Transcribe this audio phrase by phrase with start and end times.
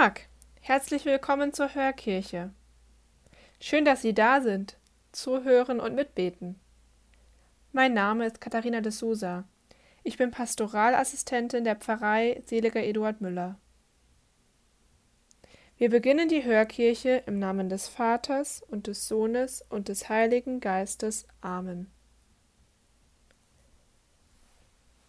[0.00, 0.30] Tag.
[0.62, 2.54] Herzlich willkommen zur Hörkirche.
[3.60, 4.78] Schön, dass Sie da sind,
[5.12, 6.58] zuhören und mitbeten.
[7.72, 9.44] Mein Name ist Katharina de Sousa.
[10.02, 13.58] Ich bin Pastoralassistentin der Pfarrei Seliger Eduard Müller.
[15.76, 21.26] Wir beginnen die Hörkirche im Namen des Vaters und des Sohnes und des Heiligen Geistes.
[21.42, 21.90] Amen.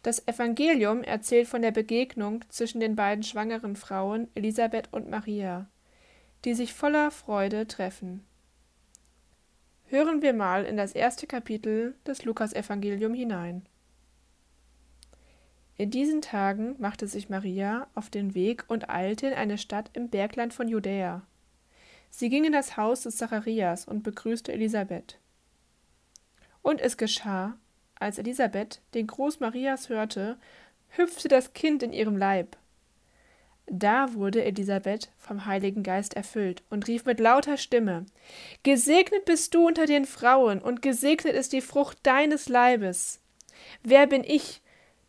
[0.01, 5.69] Das Evangelium erzählt von der Begegnung zwischen den beiden schwangeren Frauen Elisabeth und Maria,
[6.43, 8.25] die sich voller Freude treffen.
[9.85, 13.67] Hören wir mal in das erste Kapitel des Lukasevangelium hinein.
[15.77, 20.09] In diesen Tagen machte sich Maria auf den Weg und eilte in eine Stadt im
[20.09, 21.23] Bergland von Judäa.
[22.09, 25.19] Sie ging in das Haus des Zacharias und begrüßte Elisabeth.
[26.61, 27.57] Und es geschah,
[28.01, 30.37] als Elisabeth den Gruß Marias hörte,
[30.89, 32.57] hüpfte das Kind in ihrem Leib.
[33.67, 38.05] Da wurde Elisabeth vom Heiligen Geist erfüllt und rief mit lauter Stimme
[38.63, 43.21] Gesegnet bist du unter den Frauen, und gesegnet ist die Frucht deines Leibes.
[43.83, 44.61] Wer bin ich,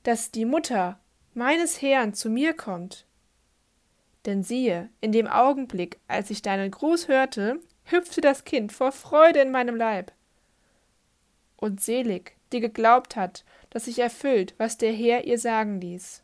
[0.04, 1.00] dass die Mutter
[1.34, 3.04] meines Herrn zu mir kommt?
[4.26, 9.40] Denn siehe, in dem Augenblick, als ich deinen Gruß hörte, hüpfte das Kind vor Freude
[9.40, 10.12] in meinem Leib.
[11.56, 16.22] Und selig, die geglaubt hat, dass sich erfüllt, was der Herr ihr sagen ließ.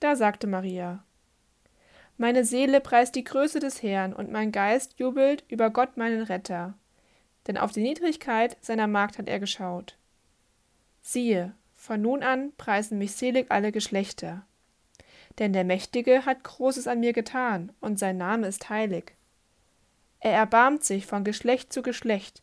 [0.00, 1.04] Da sagte Maria
[2.16, 6.74] Meine Seele preist die Größe des Herrn, und mein Geist jubelt über Gott meinen Retter,
[7.46, 9.96] denn auf die Niedrigkeit seiner Magd hat er geschaut.
[11.00, 14.46] Siehe, von nun an preisen mich selig alle Geschlechter.
[15.38, 19.14] Denn der Mächtige hat Großes an mir getan, und sein Name ist heilig.
[20.20, 22.42] Er erbarmt sich von Geschlecht zu Geschlecht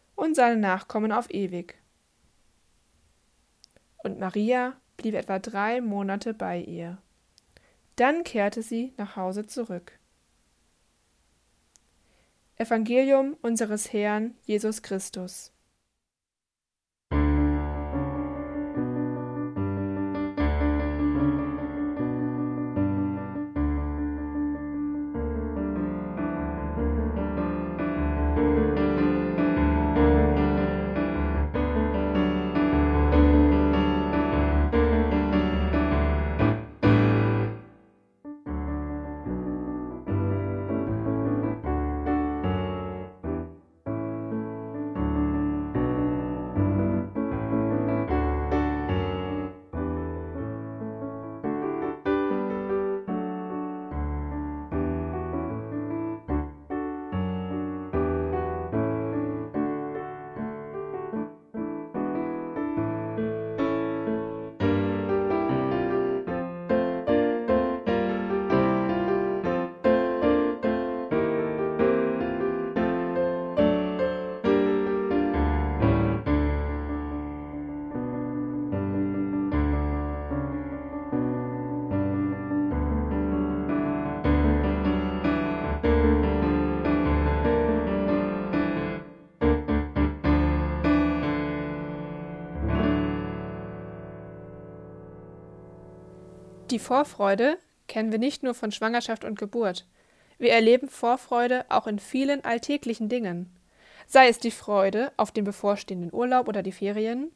[0.15, 1.81] und seine Nachkommen auf ewig.
[3.97, 6.97] Und Maria blieb etwa drei Monate bei ihr.
[7.95, 9.99] Dann kehrte sie nach Hause zurück.
[12.57, 15.51] Evangelium unseres Herrn Jesus Christus.
[96.71, 97.57] Die Vorfreude
[97.87, 99.85] kennen wir nicht nur von Schwangerschaft und Geburt.
[100.37, 103.53] Wir erleben Vorfreude auch in vielen alltäglichen Dingen.
[104.07, 107.29] Sei es die Freude auf den bevorstehenden Urlaub oder die Ferien,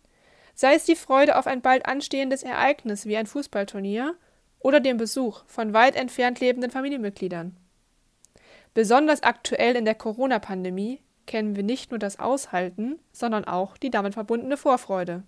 [0.53, 4.15] sei es die Freude auf ein bald anstehendes Ereignis wie ein Fußballturnier
[4.59, 7.57] oder den Besuch von weit entfernt lebenden Familienmitgliedern.
[8.73, 14.13] Besonders aktuell in der Corona-Pandemie kennen wir nicht nur das Aushalten, sondern auch die damit
[14.13, 15.23] verbundene Vorfreude.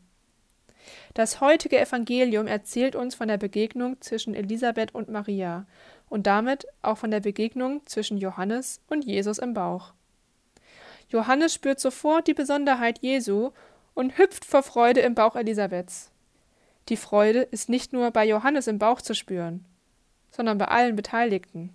[1.13, 5.65] Das heutige Evangelium erzählt uns von der Begegnung zwischen Elisabeth und Maria
[6.09, 9.93] und damit auch von der Begegnung zwischen Johannes und Jesus im Bauch.
[11.09, 13.51] Johannes spürt sofort die Besonderheit Jesu
[13.93, 16.11] und hüpft vor Freude im Bauch Elisabeths.
[16.89, 19.65] Die Freude ist nicht nur bei Johannes im Bauch zu spüren,
[20.31, 21.73] sondern bei allen Beteiligten.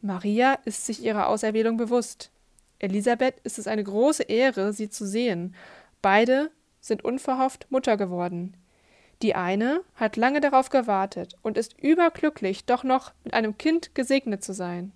[0.00, 2.30] Maria ist sich ihrer Auserwählung bewusst.
[2.78, 5.54] Elisabeth ist es eine große Ehre, sie zu sehen.
[6.02, 6.50] Beide
[6.86, 8.56] sind unverhofft Mutter geworden.
[9.22, 14.44] Die eine hat lange darauf gewartet und ist überglücklich, doch noch mit einem Kind gesegnet
[14.44, 14.92] zu sein.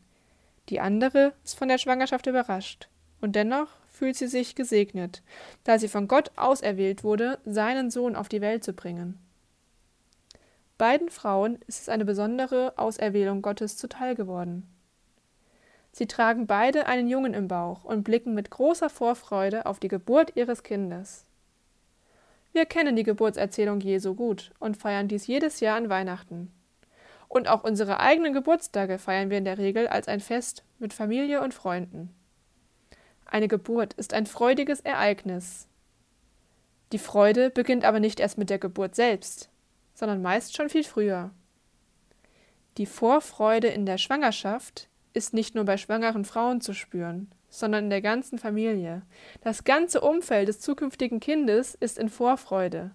[0.69, 2.89] Die andere ist von der Schwangerschaft überrascht,
[3.21, 5.23] und dennoch fühlt sie sich gesegnet,
[5.65, 9.19] da sie von Gott auserwählt wurde, seinen Sohn auf die Welt zu bringen.
[10.79, 14.67] Beiden Frauen ist es eine besondere Auserwählung Gottes zuteil geworden.
[15.93, 20.37] Sie tragen beide einen Jungen im Bauch und blicken mit großer Vorfreude auf die Geburt
[20.37, 21.27] ihres Kindes.
[22.53, 26.53] Wir kennen die Geburtserzählung Jesu gut und feiern dies jedes Jahr an Weihnachten.
[27.29, 31.43] Und auch unsere eigenen Geburtstage feiern wir in der Regel als ein Fest mit Familie
[31.43, 32.13] und Freunden.
[33.25, 35.69] Eine Geburt ist ein freudiges Ereignis.
[36.91, 39.49] Die Freude beginnt aber nicht erst mit der Geburt selbst,
[39.95, 41.31] sondern meist schon viel früher.
[42.79, 47.91] Die Vorfreude in der Schwangerschaft ist nicht nur bei schwangeren Frauen zu spüren, sondern in
[47.91, 49.03] der ganzen Familie.
[49.43, 52.93] Das ganze Umfeld des zukünftigen Kindes ist in Vorfreude.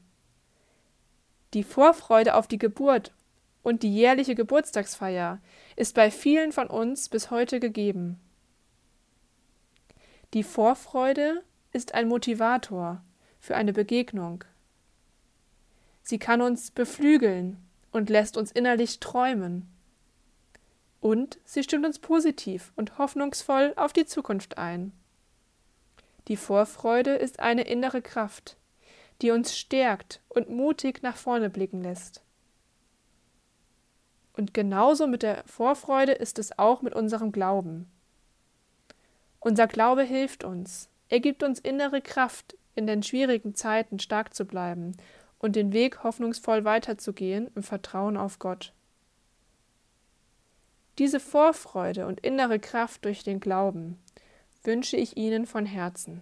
[1.53, 3.13] Die Vorfreude auf die Geburt
[3.61, 5.39] und die jährliche Geburtstagsfeier
[5.75, 8.19] ist bei vielen von uns bis heute gegeben.
[10.33, 13.03] Die Vorfreude ist ein Motivator
[13.39, 14.43] für eine Begegnung.
[16.03, 17.57] Sie kann uns beflügeln
[17.91, 19.74] und lässt uns innerlich träumen.
[21.05, 24.91] Und sie stimmt uns positiv und hoffnungsvoll auf die Zukunft ein.
[26.27, 28.57] Die Vorfreude ist eine innere Kraft,
[29.21, 32.23] die uns stärkt und mutig nach vorne blicken lässt.
[34.33, 37.87] Und genauso mit der Vorfreude ist es auch mit unserem Glauben.
[39.39, 40.89] Unser Glaube hilft uns.
[41.09, 44.97] Er gibt uns innere Kraft, in den schwierigen Zeiten stark zu bleiben
[45.37, 48.73] und den Weg hoffnungsvoll weiterzugehen im Vertrauen auf Gott.
[50.97, 53.99] Diese Vorfreude und innere Kraft durch den Glauben
[54.63, 56.21] wünsche ich Ihnen von Herzen.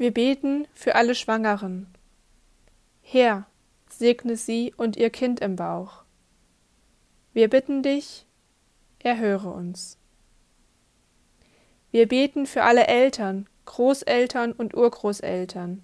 [0.00, 1.86] Wir beten für alle Schwangeren.
[3.02, 3.46] Herr,
[3.90, 6.04] segne sie und ihr Kind im Bauch.
[7.34, 8.24] Wir bitten dich,
[8.98, 9.98] erhöre uns.
[11.90, 15.82] Wir beten für alle Eltern, Großeltern und Urgroßeltern.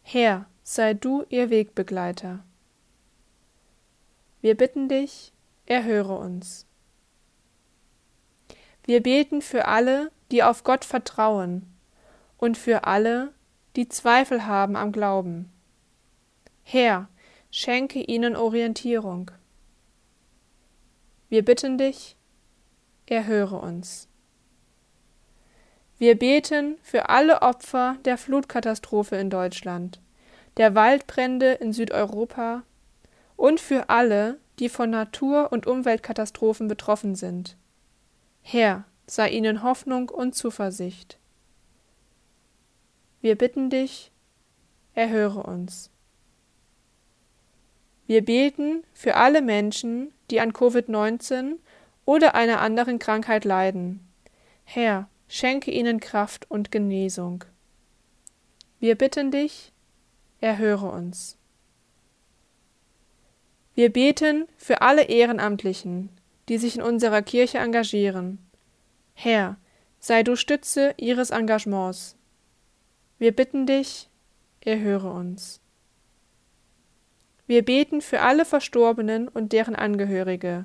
[0.00, 2.42] Herr, sei du ihr Wegbegleiter.
[4.40, 5.34] Wir bitten dich,
[5.66, 6.64] erhöre uns.
[8.86, 11.69] Wir beten für alle, die auf Gott vertrauen
[12.40, 13.32] und für alle,
[13.76, 15.52] die Zweifel haben am Glauben.
[16.62, 17.08] Herr,
[17.50, 19.30] schenke ihnen Orientierung.
[21.28, 22.16] Wir bitten dich,
[23.06, 24.08] erhöre uns.
[25.98, 30.00] Wir beten für alle Opfer der Flutkatastrophe in Deutschland,
[30.56, 32.62] der Waldbrände in Südeuropa
[33.36, 37.58] und für alle, die von Natur- und Umweltkatastrophen betroffen sind.
[38.40, 41.19] Herr, sei ihnen Hoffnung und Zuversicht.
[43.20, 44.10] Wir bitten dich,
[44.94, 45.90] erhöre uns.
[48.06, 51.56] Wir beten für alle Menschen, die an Covid-19
[52.04, 54.00] oder einer anderen Krankheit leiden.
[54.64, 57.44] Herr, schenke ihnen Kraft und Genesung.
[58.80, 59.72] Wir bitten dich,
[60.40, 61.36] erhöre uns.
[63.74, 66.08] Wir beten für alle Ehrenamtlichen,
[66.48, 68.38] die sich in unserer Kirche engagieren.
[69.12, 69.56] Herr,
[70.00, 72.16] sei du Stütze ihres Engagements.
[73.20, 74.08] Wir bitten dich,
[74.62, 75.60] erhöre uns.
[77.46, 80.64] Wir beten für alle Verstorbenen und deren Angehörige.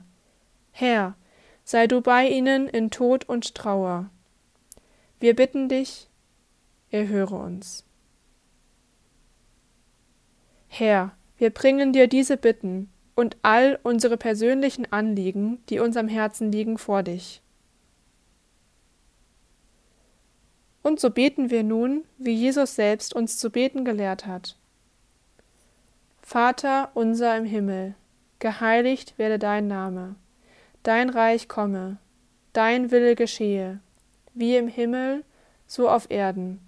[0.71, 1.17] Herr,
[1.65, 4.09] sei du bei ihnen in Tod und Trauer.
[5.19, 6.07] Wir bitten dich,
[6.91, 7.83] erhöre uns.
[10.69, 16.53] Herr, wir bringen dir diese Bitten und all unsere persönlichen Anliegen, die uns am Herzen
[16.53, 17.41] liegen, vor dich.
[20.85, 24.55] Und so beten wir nun, wie Jesus selbst uns zu beten gelehrt hat.
[26.21, 27.95] Vater unser im Himmel,
[28.37, 30.13] geheiligt werde dein Name,
[30.83, 31.97] dein Reich komme,
[32.53, 33.79] dein Wille geschehe,
[34.35, 35.23] wie im Himmel,
[35.65, 36.59] so auf Erden.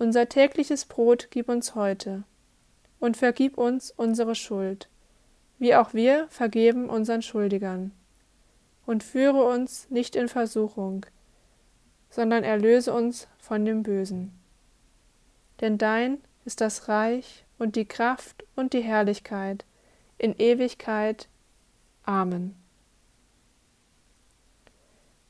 [0.00, 2.24] Unser tägliches Brot gib uns heute,
[2.98, 4.88] und vergib uns unsere Schuld,
[5.60, 7.92] wie auch wir vergeben unseren Schuldigern.
[8.86, 11.06] Und führe uns nicht in Versuchung,
[12.10, 14.32] sondern erlöse uns von dem Bösen.
[15.60, 19.64] Denn dein ist das Reich und die Kraft und die Herrlichkeit
[20.18, 21.28] in Ewigkeit.
[22.04, 22.54] Amen.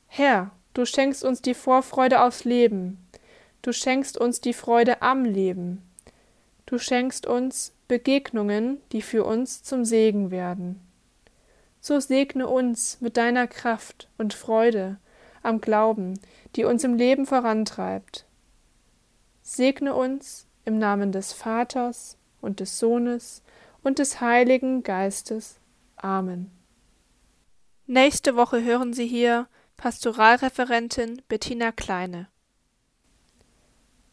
[0.07, 2.97] Herr, du schenkst uns die Vorfreude aufs Leben,
[3.61, 5.81] du schenkst uns die Freude am Leben,
[6.65, 10.81] du schenkst uns Begegnungen, die für uns zum Segen werden.
[11.79, 14.97] So segne uns mit deiner Kraft und Freude
[15.43, 16.19] am Glauben,
[16.55, 18.25] die uns im Leben vorantreibt.
[19.41, 23.43] Segne uns im Namen des Vaters und des Sohnes
[23.83, 25.59] und des Heiligen Geistes.
[25.95, 26.51] Amen.
[27.87, 32.27] Nächste Woche hören Sie hier Pastoralreferentin Bettina Kleine.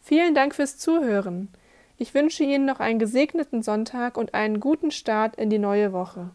[0.00, 1.50] Vielen Dank fürs Zuhören.
[1.98, 6.30] Ich wünsche Ihnen noch einen gesegneten Sonntag und einen guten Start in die neue Woche.